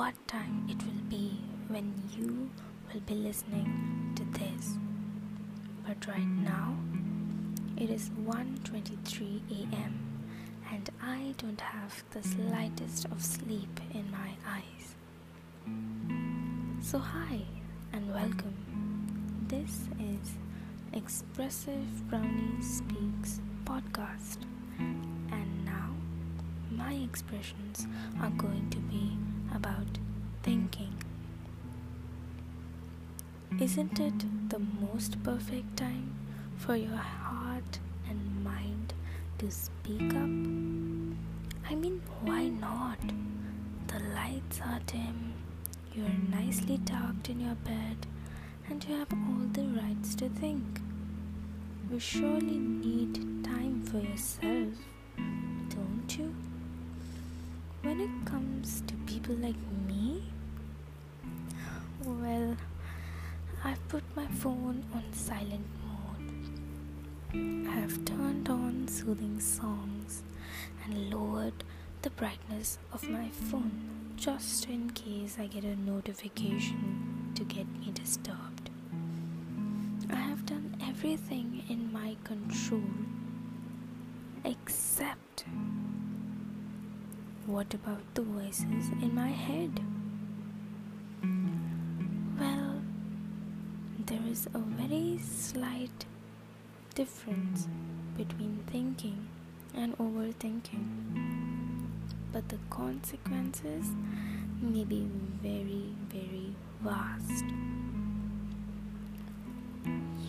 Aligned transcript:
what 0.00 0.14
time 0.26 0.66
it 0.66 0.82
will 0.86 1.04
be 1.10 1.38
when 1.68 1.92
you 2.16 2.48
will 2.88 3.00
be 3.00 3.12
listening 3.12 3.68
to 4.16 4.24
this. 4.38 4.78
But 5.86 6.06
right 6.06 6.26
now, 6.26 6.74
it 7.76 7.90
is 7.90 8.08
1:23 8.24 9.42
a.m. 9.58 9.92
and 10.72 10.88
I 11.02 11.34
don't 11.36 11.60
have 11.60 12.02
the 12.12 12.22
slightest 12.22 13.04
of 13.12 13.22
sleep 13.22 13.78
in 13.92 14.10
my 14.10 14.30
eyes. 14.56 14.86
So 16.80 16.98
hi 16.98 17.42
and 17.92 18.10
welcome. 18.14 18.56
This 19.48 19.74
is 20.12 20.38
Expressive 20.94 22.08
Brownie 22.08 22.62
Speaks 22.62 23.40
podcast. 23.66 24.38
And 24.78 25.64
now 25.66 25.90
my 26.70 26.94
expressions 26.94 27.86
are 28.22 28.32
going 28.46 28.70
to 28.70 28.78
be 28.94 29.18
Isn't 33.60 34.00
it 34.00 34.48
the 34.48 34.58
most 34.58 35.22
perfect 35.22 35.76
time 35.76 36.14
for 36.56 36.76
your 36.76 36.96
heart 36.96 37.78
and 38.08 38.42
mind 38.42 38.94
to 39.36 39.50
speak 39.50 40.14
up? 40.14 40.30
I 41.70 41.74
mean, 41.74 42.00
why 42.22 42.48
not? 42.48 42.98
The 43.88 43.98
lights 44.14 44.62
are 44.64 44.80
dim, 44.86 45.34
you 45.94 46.04
are 46.04 46.40
nicely 46.40 46.78
tucked 46.86 47.28
in 47.28 47.40
your 47.40 47.54
bed, 47.56 48.06
and 48.70 48.82
you 48.82 48.96
have 48.96 49.12
all 49.12 49.46
the 49.52 49.66
rights 49.78 50.14
to 50.16 50.30
think. 50.30 50.80
You 51.90 51.98
surely 51.98 52.58
need 52.58 53.44
time 53.44 53.82
for 53.82 53.98
yourself, 53.98 54.72
don't 55.68 56.16
you? 56.18 56.34
When 57.82 58.00
it 58.00 58.24
comes 58.24 58.82
to 58.86 58.94
people 59.04 59.34
like 59.34 59.60
me, 59.86 60.22
well, 62.04 62.56
I've 63.62 63.88
put 63.88 64.02
my 64.16 64.26
phone 64.26 64.84
on 64.94 65.04
silent 65.12 65.66
mode. 65.84 67.68
I 67.68 67.72
have 67.72 68.04
turned 68.04 68.48
on 68.48 68.88
soothing 68.88 69.38
songs 69.38 70.22
and 70.84 71.10
lowered 71.12 71.64
the 72.02 72.10
brightness 72.10 72.78
of 72.92 73.08
my 73.08 73.28
phone 73.28 74.14
just 74.16 74.66
in 74.68 74.90
case 74.90 75.36
I 75.38 75.46
get 75.46 75.64
a 75.64 75.76
notification 75.76 77.32
to 77.34 77.44
get 77.44 77.66
me 77.78 77.90
disturbed. 77.92 78.70
I 80.10 80.16
have 80.16 80.46
done 80.46 80.76
everything 80.82 81.62
in 81.68 81.92
my 81.92 82.16
control 82.24 82.82
except 84.44 85.44
what 87.46 87.74
about 87.74 88.02
the 88.14 88.22
voices 88.22 88.88
in 89.02 89.14
my 89.14 89.28
head? 89.28 89.80
Is 94.40 94.48
a 94.54 94.58
very 94.58 95.18
slight 95.18 96.06
difference 96.94 97.68
between 98.16 98.58
thinking 98.72 99.28
and 99.74 99.96
overthinking, 99.98 100.86
but 102.32 102.48
the 102.48 102.58
consequences 102.70 103.84
may 104.62 104.84
be 104.84 105.06
very, 105.42 105.94
very 106.08 106.54
vast. 106.80 107.44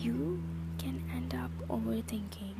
You 0.00 0.42
can 0.78 1.02
end 1.14 1.34
up 1.34 1.50
overthinking 1.70 2.56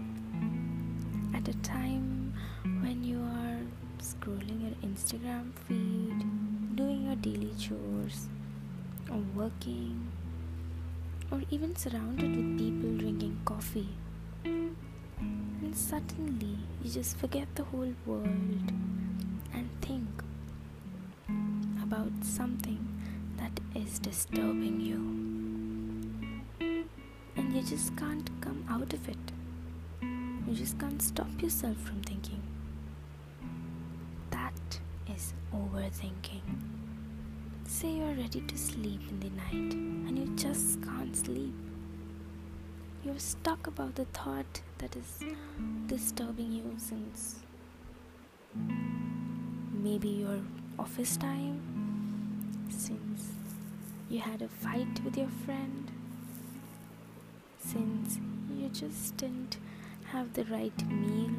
at 1.35 1.47
a 1.49 1.55
time 1.59 2.33
when 2.81 3.05
you 3.05 3.19
are 3.19 3.61
scrolling 4.01 4.63
your 4.63 4.91
Instagram 4.91 5.53
feed, 5.67 6.25
doing 6.77 7.07
your 7.07 7.17
daily 7.17 7.53
chores, 7.59 8.29
or 9.11 9.19
working 9.35 10.13
or 11.33 11.41
even 11.51 11.75
surrounded 11.75 12.37
with 12.37 12.59
people 12.59 12.97
drinking 12.99 13.41
coffee. 13.47 13.89
And 14.45 15.75
suddenly 15.75 16.59
you 16.85 16.91
just 16.91 17.17
forget 17.17 17.49
the 17.55 17.65
whole 17.65 17.95
world 18.05 18.73
and 19.55 19.69
think 19.81 20.07
about 21.83 22.13
something 22.23 22.87
that 23.39 23.59
is 23.75 23.99
disturbing 23.99 24.81
you. 24.81 25.01
And 27.37 27.55
you 27.55 27.63
just 27.63 27.97
can't 27.97 28.29
come 28.43 28.65
out 28.69 28.93
of 28.93 29.09
it. 29.09 29.33
You 30.03 30.55
just 30.55 30.79
can't 30.79 31.01
stop 31.01 31.41
yourself 31.41 31.79
from 31.79 32.03
thinking. 32.03 32.43
That 34.31 34.81
is 35.09 35.33
overthinking. 35.55 36.43
Say 37.73 37.89
you're 37.89 38.15
ready 38.15 38.43
to 38.43 38.59
sleep 38.59 39.01
in 39.09 39.19
the 39.19 39.31
night 39.31 39.73
and 39.73 40.19
you 40.19 40.27
just 40.37 40.83
can't 40.83 41.17
sleep. 41.17 41.55
You're 43.03 43.19
stuck 43.19 43.67
about 43.67 43.95
the 43.95 44.05
thought 44.05 44.61
that 44.77 44.95
is 44.95 45.25
disturbing 45.87 46.53
you 46.53 46.75
since 46.77 47.37
maybe 49.73 50.09
your 50.09 50.41
office 50.79 51.17
time, 51.17 52.69
since 52.69 53.33
you 54.11 54.21
had 54.21 54.43
a 54.43 54.49
fight 54.49 55.03
with 55.03 55.17
your 55.17 55.33
friend, 55.47 55.91
since 57.59 58.19
you 58.55 58.69
just 58.69 59.17
didn't 59.17 59.57
have 60.09 60.35
the 60.35 60.45
right 60.45 60.87
meal. 60.89 61.33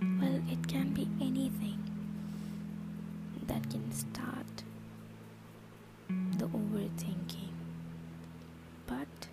Well, 0.00 0.40
it 0.50 0.66
can 0.66 0.94
be 0.94 1.06
anything 1.20 1.91
that 3.46 3.68
can 3.70 3.90
start 3.92 4.64
the 6.38 6.46
overthinking. 6.46 7.52
But 8.86 9.28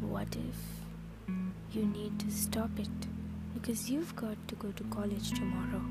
what 0.00 0.34
if 0.36 0.56
you 1.72 1.84
need 1.86 2.18
to 2.20 2.30
stop 2.30 2.70
it 2.78 2.88
because 3.54 3.90
you've 3.90 4.14
got 4.16 4.36
to 4.48 4.54
go 4.56 4.70
to 4.72 4.84
college 4.84 5.30
tomorrow? 5.30 5.82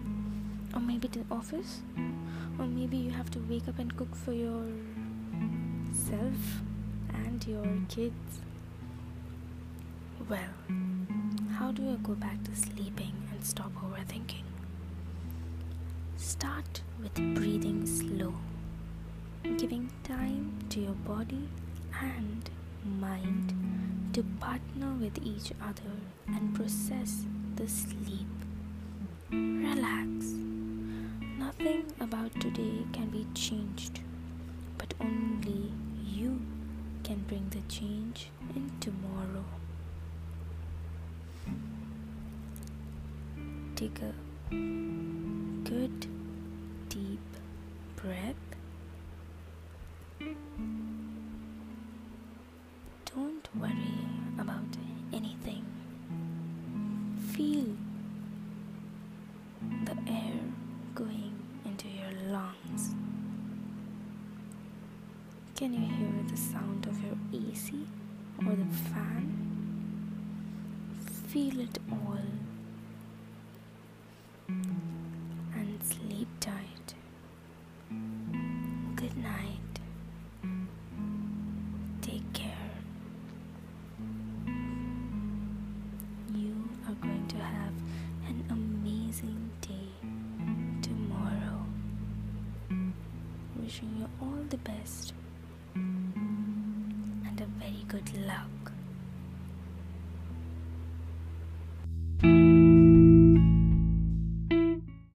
Or 0.74 0.80
maybe 0.80 1.08
to 1.09 1.19
the 1.19 1.34
office? 1.34 1.81
Or 2.59 2.66
maybe 2.66 2.97
you 2.97 3.12
have 3.12 3.30
to 3.31 3.40
wake 3.50 3.68
up 3.68 3.80
and 3.80 3.96
cook 3.96 4.16
for 4.16 4.34
yourself 4.34 4.72
and 7.13 7.46
your 7.47 7.66
kids? 7.90 8.40
Well, 10.30 10.40
how 11.57 11.72
do 11.72 11.84
you 11.84 11.97
go 12.03 12.13
back 12.13 12.44
to 12.46 12.56
sleeping 12.56 13.13
and 13.31 13.44
stop 13.46 13.72
overthinking? 13.75 14.55
Start 16.25 16.81
with 17.00 17.13
breathing 17.36 17.86
slow, 17.86 18.34
giving 19.58 19.91
time 20.03 20.58
to 20.69 20.80
your 20.80 20.96
body 21.06 21.47
and 22.02 22.50
mind 22.84 23.53
to 24.13 24.24
partner 24.40 24.91
with 25.00 25.19
each 25.22 25.52
other 25.62 25.94
and 26.25 26.56
process 26.56 27.25
the 27.58 27.68
sleep. 27.68 28.25
Relax. 29.30 30.34
Nothing 31.38 31.86
about 32.00 32.34
today 32.42 32.88
can 32.92 33.09
be 33.09 33.28
changed, 33.36 34.00
but 34.80 34.96
only 35.00 35.72
you 36.03 36.42
can 37.03 37.24
bring 37.28 37.47
the 37.52 37.62
change 37.72 38.31
in 38.56 38.72
tomorrow. 38.80 39.46
Take 43.75 44.00
a 44.02 44.12
good 45.75 46.08
deep 46.88 47.30
breath. 47.97 48.46
Don't 53.13 53.47
worry 53.59 53.97
about 54.39 54.72
anything. 55.12 55.66
Feel 57.33 57.68
the 59.83 59.98
air 60.10 60.39
going 60.94 61.36
into 61.66 61.89
your 61.89 62.13
lungs. 62.31 62.95
Can 65.57 65.74
you 65.74 65.88
hear 65.98 66.16
the 66.31 66.38
sound 66.38 66.86
of 66.86 66.95
your 67.04 67.18
AC 67.33 67.86
or 68.48 68.56
the 68.56 68.72
fan? 68.94 69.27
Feel 71.27 71.60
it 71.60 71.80
all 71.92 72.55
the 94.56 94.72
best 94.72 95.13
and 95.75 97.42
a 97.42 97.46
very 97.60 97.84
good 97.88 98.25
luck. 98.25 98.75